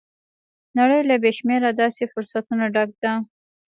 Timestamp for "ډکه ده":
2.75-3.13